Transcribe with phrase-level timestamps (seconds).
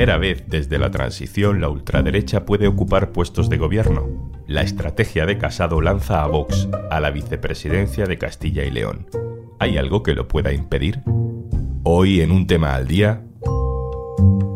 [0.00, 4.32] primera vez desde la transición la ultraderecha puede ocupar puestos de gobierno.
[4.46, 9.08] La estrategia de Casado lanza a Vox a la vicepresidencia de Castilla y León.
[9.58, 11.02] ¿Hay algo que lo pueda impedir?
[11.82, 13.26] Hoy en un tema al día,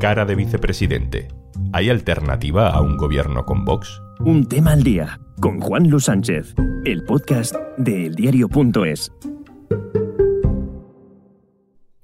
[0.01, 1.29] cara de vicepresidente.
[1.75, 4.01] ¿Hay alternativa a un gobierno con Vox?
[4.21, 6.55] Un tema al día con Juan Luis Sánchez,
[6.87, 9.13] el podcast de eldiario.es.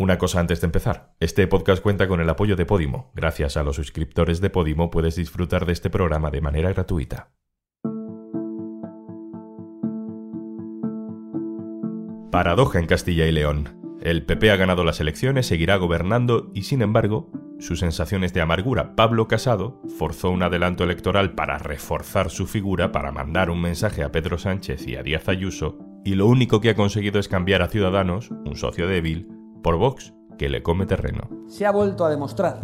[0.01, 1.15] Una cosa antes de empezar.
[1.21, 3.13] Este podcast cuenta con el apoyo de Podimo.
[3.15, 7.33] Gracias a los suscriptores de Podimo puedes disfrutar de este programa de manera gratuita.
[12.33, 13.99] Paradoja en Castilla y León.
[14.01, 18.97] El PP ha ganado las elecciones, seguirá gobernando y, sin embargo, sus sensaciones de amargura.
[18.97, 24.11] Pablo Casado forzó un adelanto electoral para reforzar su figura, para mandar un mensaje a
[24.11, 25.77] Pedro Sánchez y a Díaz Ayuso,
[26.07, 29.29] y lo único que ha conseguido es cambiar a Ciudadanos, un socio débil,
[29.63, 31.29] por Vox, que le come terreno.
[31.49, 32.61] Se ha vuelto a demostrar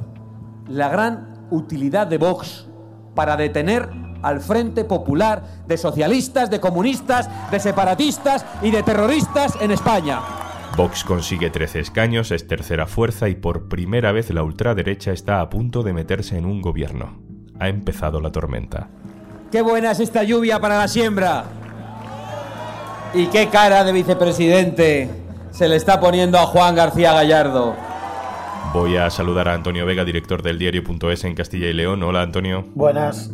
[0.68, 2.66] la gran utilidad de Vox
[3.14, 3.88] para detener
[4.22, 10.20] al Frente Popular de socialistas, de comunistas, de separatistas y de terroristas en España.
[10.76, 15.48] Vox consigue 13 escaños, es tercera fuerza y por primera vez la ultraderecha está a
[15.48, 17.22] punto de meterse en un gobierno.
[17.58, 18.90] Ha empezado la tormenta.
[19.50, 21.44] ¡Qué buena es esta lluvia para la siembra!
[23.14, 25.25] ¿Y qué cara de vicepresidente
[25.56, 27.74] se le está poniendo a Juan García Gallardo?
[28.74, 32.02] Voy a saludar a Antonio Vega, director del diario.es en Castilla y León.
[32.02, 32.66] Hola, Antonio.
[32.74, 33.32] Buenas.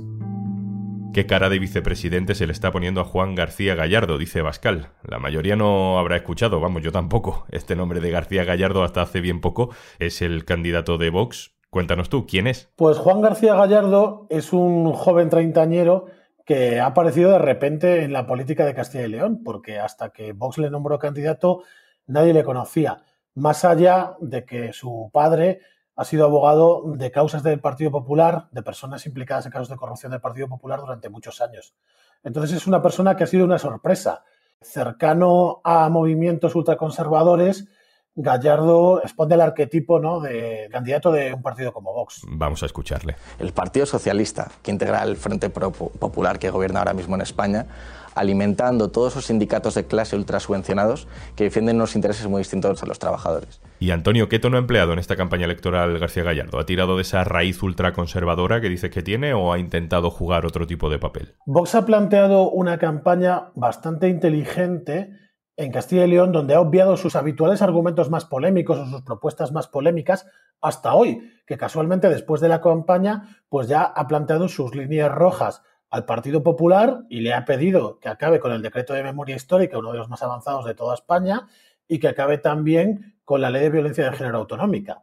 [1.12, 4.18] ¿Qué cara de vicepresidente se le está poniendo a Juan García Gallardo?
[4.18, 4.90] Dice Bascal.
[5.02, 7.44] La mayoría no habrá escuchado, vamos, yo tampoco.
[7.50, 11.56] Este nombre de García Gallardo hasta hace bien poco es el candidato de Vox.
[11.70, 12.70] Cuéntanos tú, ¿quién es?
[12.76, 16.06] Pues Juan García Gallardo es un joven treintañero
[16.46, 20.32] que ha aparecido de repente en la política de Castilla y León, porque hasta que
[20.32, 21.64] Vox le nombró candidato
[22.06, 23.02] nadie le conocía,
[23.34, 25.60] más allá de que su padre
[25.96, 30.12] ha sido abogado de causas del Partido Popular, de personas implicadas en casos de corrupción
[30.12, 31.74] del Partido Popular durante muchos años.
[32.22, 34.24] Entonces es una persona que ha sido una sorpresa.
[34.60, 37.68] Cercano a movimientos ultraconservadores,
[38.14, 40.20] Gallardo responde al arquetipo ¿no?
[40.20, 42.22] de candidato de un partido como Vox.
[42.28, 43.16] Vamos a escucharle.
[43.38, 47.66] El Partido Socialista, que integra el Frente Popular que gobierna ahora mismo en España,
[48.14, 52.98] alimentando todos esos sindicatos de clase ultrasubvencionados que defienden unos intereses muy distintos de los
[52.98, 53.60] trabajadores.
[53.78, 56.58] Y Antonio, ¿qué tono ha empleado en esta campaña electoral García Gallardo?
[56.58, 60.66] ¿Ha tirado de esa raíz ultraconservadora que dice que tiene o ha intentado jugar otro
[60.66, 61.34] tipo de papel?
[61.46, 65.10] Vox ha planteado una campaña bastante inteligente
[65.56, 69.52] en Castilla y León, donde ha obviado sus habituales argumentos más polémicos o sus propuestas
[69.52, 70.26] más polémicas
[70.60, 75.62] hasta hoy, que casualmente después de la campaña, pues ya ha planteado sus líneas rojas
[75.92, 79.78] al Partido Popular y le ha pedido que acabe con el decreto de memoria histórica,
[79.78, 81.46] uno de los más avanzados de toda España,
[81.86, 85.02] y que acabe también con la ley de violencia de género autonómica.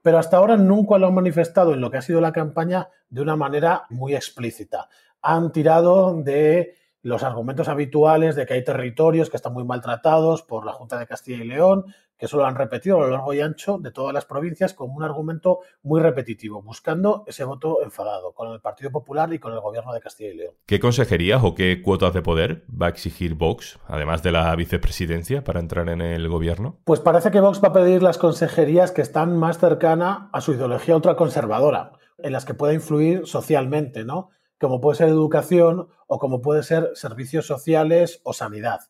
[0.00, 3.20] Pero hasta ahora nunca lo han manifestado en lo que ha sido la campaña de
[3.20, 4.88] una manera muy explícita.
[5.22, 10.64] Han tirado de los argumentos habituales de que hay territorios que están muy maltratados por
[10.64, 11.84] la Junta de Castilla y León,
[12.18, 14.94] que eso lo han repetido a lo largo y ancho de todas las provincias como
[14.94, 19.60] un argumento muy repetitivo, buscando ese voto enfadado con el Partido Popular y con el
[19.60, 20.54] gobierno de Castilla y León.
[20.66, 25.44] ¿Qué consejerías o qué cuotas de poder va a exigir Vox, además de la vicepresidencia,
[25.44, 26.80] para entrar en el gobierno?
[26.84, 30.52] Pues parece que Vox va a pedir las consejerías que están más cercanas a su
[30.52, 34.30] ideología ultraconservadora, en las que pueda influir socialmente, ¿no?
[34.58, 38.80] como puede ser educación o como puede ser servicios sociales o sanidad.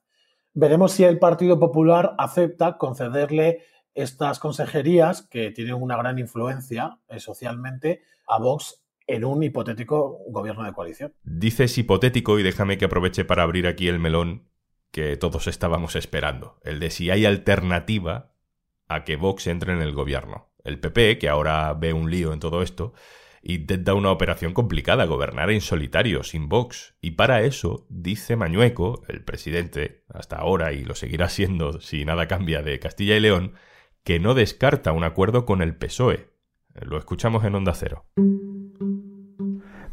[0.60, 3.60] Veremos si el Partido Popular acepta concederle
[3.94, 10.64] estas consejerías, que tienen una gran influencia eh, socialmente, a Vox en un hipotético gobierno
[10.64, 11.14] de coalición.
[11.22, 14.48] Dices hipotético y déjame que aproveche para abrir aquí el melón
[14.90, 18.32] que todos estábamos esperando, el de si hay alternativa
[18.88, 20.48] a que Vox entre en el gobierno.
[20.64, 22.94] El PP, que ahora ve un lío en todo esto,
[23.42, 26.94] intenta una operación complicada, gobernar en solitario, sin Vox.
[27.00, 32.28] Y para eso, dice Mañueco, el presidente, hasta ahora y lo seguirá siendo si nada
[32.28, 33.54] cambia de Castilla y León,
[34.04, 36.30] que no descarta un acuerdo con el PSOE.
[36.74, 38.04] Lo escuchamos en Onda Cero.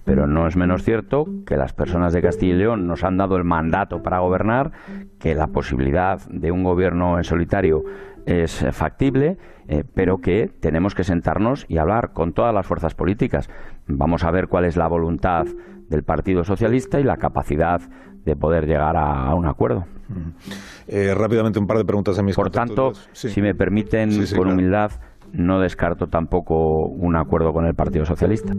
[0.06, 3.38] Pero no es menos cierto que las personas de Castilla y León nos han dado
[3.38, 4.72] el mandato para gobernar,
[5.20, 7.84] que la posibilidad de un gobierno en solitario
[8.26, 9.38] es factible,
[9.68, 13.50] eh, pero que tenemos que sentarnos y hablar con todas las fuerzas políticas.
[13.88, 15.46] Vamos a ver cuál es la voluntad
[15.90, 17.82] del Partido Socialista y la capacidad
[18.26, 19.86] de poder llegar a, un acuerdo.
[20.88, 24.92] Eh, rápidamente un par de preguntas a mis Por tanto, si me permiten, con humildad,
[25.32, 28.54] no descarto tampoco un acuerdo con el Partido Socialista.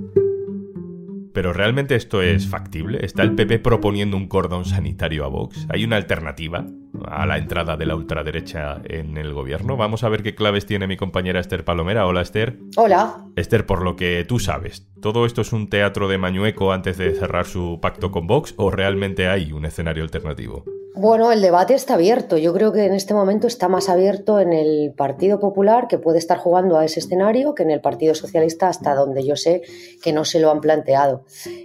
[1.32, 3.04] Pero ¿realmente esto es factible?
[3.04, 5.66] ¿Está el PP proponiendo un cordón sanitario a Vox?
[5.68, 6.64] ¿Hay una alternativa
[7.06, 9.76] a la entrada de la ultraderecha en el gobierno?
[9.76, 12.06] Vamos a ver qué claves tiene mi compañera Esther Palomera.
[12.06, 12.58] Hola Esther.
[12.76, 13.24] Hola.
[13.36, 17.14] Esther, por lo que tú sabes, ¿todo esto es un teatro de Mañueco antes de
[17.14, 20.64] cerrar su pacto con Vox o realmente hay un escenario alternativo?
[20.98, 22.38] Bueno, el debate está abierto.
[22.38, 26.16] Yo creo que en este momento está más abierto en el Partido Popular, que puede
[26.16, 29.60] estar jugando a ese escenario, que en el Partido Socialista, hasta donde yo sé
[30.02, 31.24] que no se lo han planteado.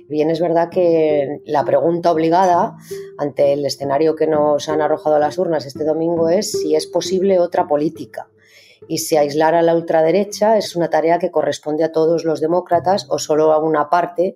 [0.10, 2.76] Bien, es verdad que la pregunta obligada
[3.18, 7.40] ante el escenario que nos han arrojado las urnas este domingo es si es posible
[7.40, 8.28] otra política.
[8.90, 13.08] Y si aislar a la ultraderecha es una tarea que corresponde a todos los demócratas
[13.10, 14.36] o solo a una parte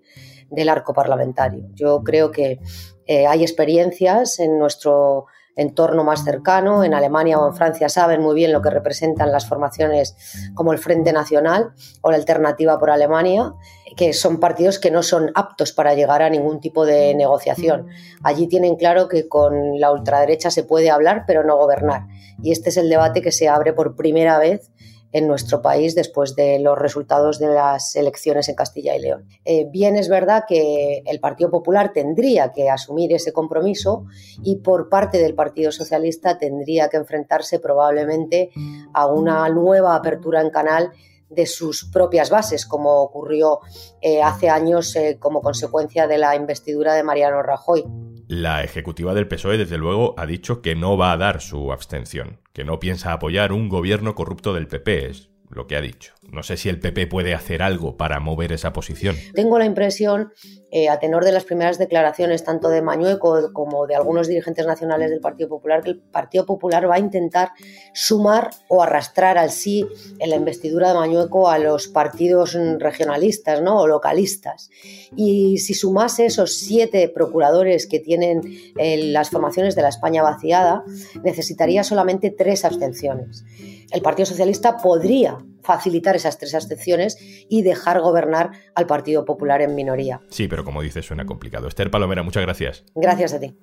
[0.49, 1.65] del arco parlamentario.
[1.73, 2.59] Yo creo que
[3.07, 8.35] eh, hay experiencias en nuestro entorno más cercano, en Alemania o en Francia saben muy
[8.35, 10.15] bien lo que representan las formaciones
[10.53, 11.71] como el Frente Nacional
[12.01, 13.53] o la Alternativa por Alemania,
[13.95, 17.87] que son partidos que no son aptos para llegar a ningún tipo de negociación.
[18.23, 22.07] Allí tienen claro que con la ultraderecha se puede hablar, pero no gobernar.
[22.41, 24.71] Y este es el debate que se abre por primera vez
[25.15, 29.25] en nuestro país después de los resultados de las elecciones en Castilla y León.
[29.45, 34.07] Eh, bien es verdad que el Partido Popular tendría que asumir ese compromiso
[34.43, 38.49] y por parte del Partido Socialista tendría que enfrentarse probablemente
[38.93, 40.91] a una nueva apertura en canal
[41.29, 43.61] de sus propias bases, como ocurrió
[44.01, 47.85] eh, hace años eh, como consecuencia de la investidura de Mariano Rajoy.
[48.27, 52.39] La ejecutiva del PSOE, desde luego, ha dicho que no va a dar su abstención,
[52.53, 55.11] que no piensa apoyar un gobierno corrupto del PP,
[55.55, 56.13] lo que ha dicho.
[56.31, 59.15] No sé si el PP puede hacer algo para mover esa posición.
[59.33, 60.33] Tengo la impresión,
[60.71, 65.09] eh, a tenor de las primeras declaraciones tanto de Mañueco como de algunos dirigentes nacionales
[65.09, 67.51] del Partido Popular, que el Partido Popular va a intentar
[67.93, 69.87] sumar o arrastrar al sí
[70.19, 73.79] en la investidura de Mañueco a los partidos regionalistas ¿no?
[73.79, 74.69] o localistas.
[75.15, 78.41] Y si sumase esos siete procuradores que tienen
[78.77, 80.83] eh, las formaciones de la España vaciada,
[81.23, 83.45] necesitaría solamente tres abstenciones.
[83.91, 87.17] El Partido Socialista podría facilitar esas tres abstenciones
[87.49, 90.21] y dejar gobernar al Partido Popular en minoría.
[90.29, 91.67] Sí, pero como dices, suena complicado.
[91.67, 92.83] Esther Palomera, muchas gracias.
[92.95, 93.55] Gracias a ti.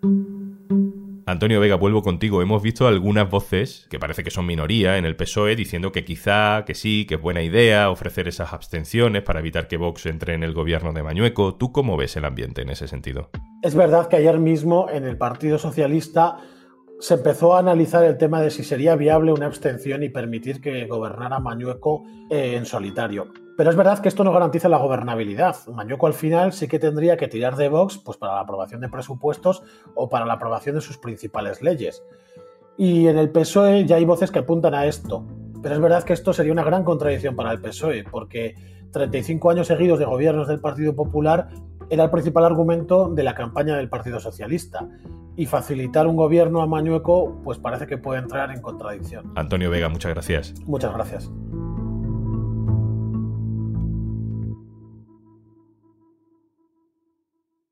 [1.25, 2.43] Antonio Vega, vuelvo contigo.
[2.43, 6.65] Hemos visto algunas voces, que parece que son minoría, en el PSOE, diciendo que quizá,
[6.65, 10.43] que sí, que es buena idea ofrecer esas abstenciones para evitar que Vox entre en
[10.43, 11.55] el gobierno de Mañueco.
[11.55, 13.31] ¿Tú cómo ves el ambiente en ese sentido?
[13.63, 16.39] Es verdad que ayer mismo en el Partido Socialista
[17.03, 20.87] se empezó a analizar el tema de si sería viable una abstención y permitir que
[20.87, 23.27] gobernara Mañueco eh, en solitario.
[23.57, 25.57] Pero es verdad que esto no garantiza la gobernabilidad.
[25.67, 28.89] Mañueco al final sí que tendría que tirar de Vox pues, para la aprobación de
[28.89, 29.65] presupuestos
[29.97, 32.05] o para la aprobación de sus principales leyes.
[32.79, 35.27] Y en el PSOE ya hay voces que apuntan a esto.
[35.61, 38.55] Pero es verdad que esto sería una gran contradicción para el PSOE, porque
[38.93, 41.49] 35 años seguidos de gobiernos del Partido Popular
[41.93, 44.89] era el principal argumento de la campaña del Partido Socialista
[45.37, 49.31] y facilitar un gobierno a Mañueco, pues parece que puede entrar en contradicción.
[49.37, 50.55] Antonio Vega, muchas gracias.
[50.65, 51.31] Muchas gracias.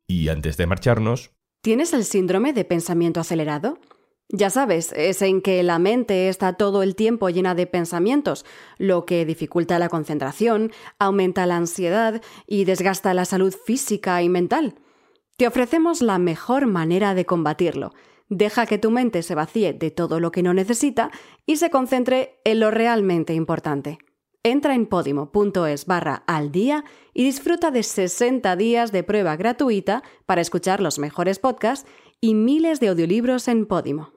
[0.07, 1.31] Y antes de marcharnos...
[1.63, 3.79] ¿Tienes el síndrome de pensamiento acelerado?
[4.33, 8.47] Ya sabes, es en que la mente está todo el tiempo llena de pensamientos,
[8.79, 14.77] lo que dificulta la concentración, aumenta la ansiedad y desgasta la salud física y mental.
[15.37, 17.93] Te ofrecemos la mejor manera de combatirlo.
[18.29, 21.11] Deja que tu mente se vacíe de todo lo que no necesita
[21.45, 23.99] y se concentre en lo realmente importante.
[24.45, 30.41] Entra en podimo.es barra al día y disfruta de 60 días de prueba gratuita para
[30.41, 31.91] escuchar los mejores podcasts
[32.23, 34.11] y miles de audiolibros en Podimo.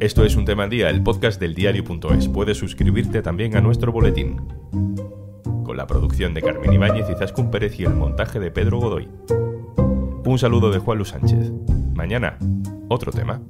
[0.00, 2.28] Esto es un tema al día, el podcast del diario.es.
[2.28, 4.40] Puedes suscribirte también a nuestro boletín
[5.64, 9.08] con la producción de Carmen Ibáñez y Zascún Pérez y el montaje de Pedro Godoy.
[10.24, 11.52] Un saludo de Juan Luis Sánchez.
[11.94, 12.38] Mañana,
[12.88, 13.42] otro tema.